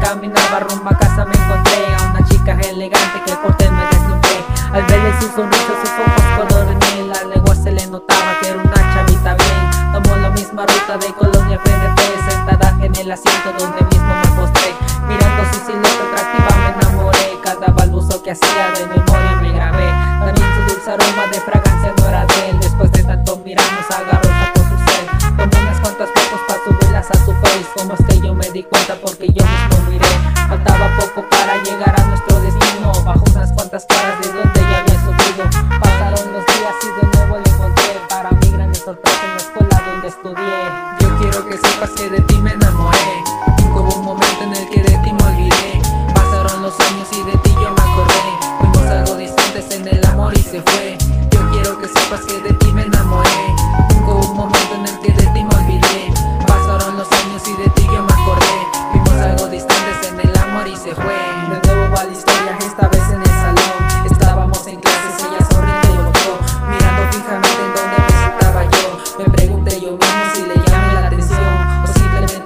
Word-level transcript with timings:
caminaba 0.00 0.60
rumbo 0.60 0.90
a 0.90 0.96
casa 0.96 1.24
me 1.24 1.34
encontré 1.34 1.94
a 1.94 2.10
una 2.10 2.24
chica 2.26 2.52
elegante 2.52 3.22
que 3.24 3.32
el 3.32 3.70
me 3.72 3.84
deslumbré 3.86 4.44
Al 4.72 4.82
verle 4.84 5.20
sus 5.20 5.32
sonrisa, 5.32 5.72
sus 5.80 5.90
ojos 5.90 6.48
color 6.48 6.68
en 6.72 7.08
la 7.08 7.24
lengua 7.24 7.54
se 7.54 7.72
le 7.72 7.86
notaba 7.86 8.38
que 8.40 8.48
era 8.48 8.58
una 8.58 8.74
chavita 8.74 9.34
bien. 9.34 9.92
Tomó 9.92 10.16
la 10.16 10.30
misma 10.30 10.66
ruta 10.66 10.98
de 10.98 11.12
Colonia 11.14 11.58
frente 11.58 11.86
a 11.86 12.30
sentada 12.30 12.76
en 12.80 12.94
el 12.96 13.10
asiento 13.10 13.52
donde 13.58 13.82
mismo 13.82 14.14
me 14.14 14.40
postré. 14.40 14.74
Mirando 15.08 15.42
su 15.52 15.66
silueta 15.66 16.04
atractiva 16.12 16.50
me 16.58 16.80
enamoré, 16.80 17.38
cada 17.42 17.66
baluzo 17.68 18.22
que 18.22 18.32
hacía 18.32 18.70
de 18.78 18.86
memoria 18.86 19.36
me 19.40 19.52
grabé. 19.52 19.88
También 20.24 20.48
su 20.54 20.74
dulce 20.74 20.90
aroma 20.90 21.26
de 21.32 21.40
fragancia 21.40 21.92
dorada 21.96 22.27
Faltaba 30.48 30.88
poco 30.98 31.28
para 31.28 31.62
llegar 31.62 31.94
a 32.00 32.04
nuestro 32.06 32.40
destino. 32.40 32.92
Bajo 33.04 33.24
unas 33.30 33.52
cuantas 33.52 33.84
caras 33.86 34.18
de 34.20 34.28
donde 34.32 34.60
ya 34.60 34.78
había 34.80 34.98
subido 35.04 35.44
Pasaron 35.80 36.32
los 36.32 36.44
días 36.46 36.74
y 36.82 37.00
de 37.00 37.16
nuevo 37.16 37.38
le 37.38 37.50
encontré. 37.50 38.00
Para 38.08 38.30
mi 38.30 38.50
gran 38.50 38.74
sorpresa 38.74 39.20
en 39.24 39.30
la 39.30 39.36
escuela 39.36 39.82
donde 39.86 40.08
estudié. 40.08 40.60
Yo 41.00 41.18
quiero 41.18 41.46
que 41.48 41.56
sepas 41.58 41.90
que 41.90 42.08
de 42.08 42.20
ti 42.22 42.36
me 42.38 42.52
enamoré. 42.52 43.22
Nunca 43.58 43.80
hubo 43.80 43.94
un 43.98 44.04
momento 44.04 44.42
en 44.44 44.54
el 44.54 44.68
que 44.70 44.82
de 44.82 44.98
ti 44.98 45.12
me 45.12 45.22
olvidé. 45.22 45.80
Pasaron 46.14 46.62
los 46.62 46.78
años 46.80 47.08
y 47.12 47.22
de 47.30 47.36
ti 47.38 47.50
yo 47.54 47.70
me 47.70 47.82
acordé. 47.82 48.22
Fuimos 48.58 48.86
algo 48.88 49.16
distantes 49.16 49.70
en 49.70 49.88
el 49.88 50.04
amor 50.06 50.32
y 50.36 50.42
se 50.42 50.62
fue. 50.62 50.96
Yo 51.30 51.50
quiero 51.50 51.78
que 51.78 51.88
sepas 51.88 52.20
que 52.22 52.40
de 52.40 52.52
ti 52.54 52.72
me 52.72 52.82
enamoré. 52.82 53.57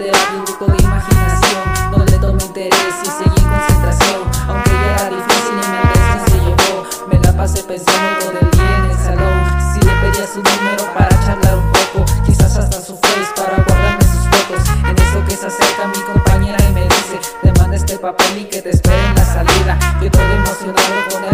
Simplemente 0.02 0.08
era 0.08 0.18
fruto 0.18 0.66
de 0.66 0.82
imaginación 0.82 2.06
le 2.10 2.18
tomé 2.18 2.44
interés 2.44 2.94
y 3.02 3.06
seguí 3.06 3.40
en 3.40 3.48
concentración. 3.48 4.22
Aunque 4.48 4.70
ya 4.70 4.94
era 4.94 5.08
difícil 5.10 5.52
y 5.52 5.68
mi 5.70 5.76
atención 5.76 6.20
se 6.26 6.38
llevó 6.44 6.86
Me 7.10 7.18
la 7.20 7.32
pasé 7.32 7.62
pensando 7.62 8.24
todo 8.24 8.38
el 8.40 8.50
día 8.50 8.78
en 8.78 8.90
el 8.90 8.96
salón. 8.96 9.38
Si 9.72 9.80
le 9.80 9.92
pedía 10.00 10.26
su 10.26 10.42
número 10.42 10.94
para 10.94 11.08
charlar 11.24 11.56
un 11.56 11.72
poco 11.72 12.04
Quizás 12.26 12.56
hasta 12.56 12.80
su 12.80 12.96
face 12.96 13.32
para 13.36 13.62
guardarme 13.62 14.04
sus 14.04 14.26
fotos. 14.32 14.68
En 14.88 14.98
eso 14.98 15.24
que 15.26 15.36
se 15.36 15.46
acerca 15.46 15.86
mi 15.88 16.00
compañera 16.12 16.58
y 16.68 16.72
me 16.72 16.82
dice 16.82 17.20
Te 17.42 17.52
manda 17.52 17.76
este 17.76 17.98
papel 17.98 18.38
y 18.38 18.44
que 18.44 18.62
te 18.62 18.70
espere 18.70 19.06
en 19.06 19.14
la 19.14 19.24
salida 19.24 19.78
Yo 20.02 20.10
todo 20.10 20.22
emocionado 20.22 21.08
con 21.10 21.22
nervios 21.22 21.31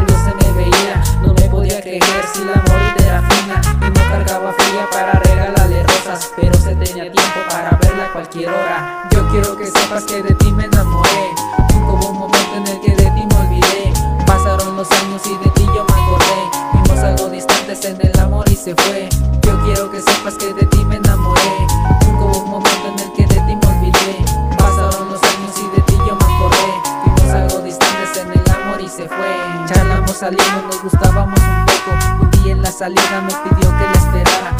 Yo 8.30 9.28
quiero 9.30 9.56
que 9.56 9.66
sepas 9.66 10.04
que 10.04 10.22
de 10.22 10.34
ti 10.34 10.52
me 10.52 10.64
enamoré. 10.64 11.32
Nunca 11.72 11.92
hubo 11.92 12.10
un 12.10 12.18
momento 12.18 12.56
en 12.56 12.66
el 12.66 12.80
que 12.82 12.90
de 12.94 13.10
ti 13.12 13.26
me 13.26 13.34
olvidé. 13.36 13.92
Pasaron 14.26 14.76
los 14.76 14.90
años 14.90 15.22
y 15.24 15.36
de 15.38 15.50
ti 15.52 15.64
yo 15.74 15.82
me 15.82 15.94
acordé. 15.94 16.50
Vimos 16.74 16.98
algo 16.98 17.30
distantes 17.30 17.82
en 17.86 17.98
el 18.02 18.20
amor 18.20 18.46
y 18.50 18.56
se 18.56 18.74
fue. 18.74 19.08
Yo 19.42 19.58
quiero 19.64 19.90
que 19.90 20.02
sepas 20.02 20.34
que 20.34 20.52
de 20.52 20.66
ti 20.66 20.84
me 20.84 20.96
enamoré. 20.96 21.66
Nunca 22.06 22.24
hubo 22.24 22.38
un 22.44 22.50
momento 22.50 22.88
en 22.88 22.98
el 22.98 23.12
que 23.14 23.22
de 23.22 23.40
ti 23.40 23.56
me 23.56 23.66
olvidé. 23.66 24.24
Pasaron 24.58 25.08
los 25.08 25.22
años 25.22 25.54
y 25.56 25.76
de 25.76 25.82
ti 25.86 25.94
yo 25.96 26.14
me 26.14 26.24
acordé. 26.34 26.72
Vimos 27.06 27.30
algo 27.30 27.58
distantes 27.60 28.16
en 28.18 28.30
el 28.30 28.50
amor 28.50 28.80
y 28.82 28.88
se 28.88 29.08
fue. 29.08 29.36
Charlamos, 29.72 30.12
salimos, 30.12 30.64
nos 30.66 30.82
gustábamos 30.82 31.40
un 31.40 31.64
poco. 31.64 32.24
Un 32.24 32.30
día 32.42 32.52
en 32.52 32.62
la 32.62 32.72
salida 32.72 33.22
me 33.22 33.32
pidió 33.48 33.70
que 33.78 33.84
la 33.84 33.92
esperara 33.92 34.57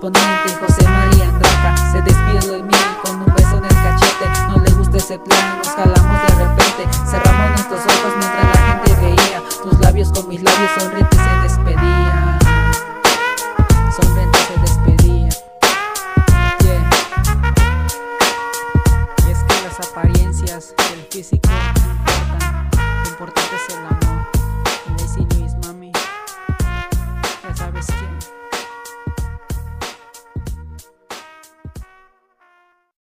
exponente 0.00 0.56
José 0.58 0.88
María 0.88 1.28
Andraca 1.28 1.76
se 1.92 2.00
despidió 2.00 2.52
de 2.52 2.62
mí 2.62 2.74
con 3.04 3.20
un 3.20 3.34
beso 3.34 3.58
en 3.58 3.64
el 3.64 3.68
cachete. 3.68 4.30
No 4.48 4.56
le 4.56 4.70
gusta 4.70 4.96
ese 4.96 5.18
plan, 5.18 5.58
nos 5.58 5.68
jalamos 5.68 6.22
de 6.22 6.34
repente. 6.36 6.88
Cerramos 7.06 7.50
nuestros 7.50 7.80
ojos 7.80 8.12
mientras 8.18 8.44
la 8.46 8.60
gente 8.66 8.94
veía 9.02 9.42
tus 9.62 9.78
labios 9.80 10.10
con 10.10 10.28
mis 10.28 10.42
labios 10.42 10.70
sonrientes 10.78 11.18
se 11.20 11.42
despedía. 11.42 12.38
Sonriente 13.94 14.38
se 14.48 14.60
despedía. 14.60 15.28
Yeah. 16.64 16.90
Es 19.30 19.38
que 19.44 19.54
las 19.66 19.86
apariencias 19.86 20.74
del 20.78 21.06
físico 21.10 21.50
lo 23.04 23.10
importante 23.10 23.54
es 23.54 23.74
el 23.74 23.84
amor. 23.84 24.00
Y 25.18 25.66
mami, 25.66 25.92
ya 27.42 27.54
sabes 27.54 27.86
que 27.86 28.09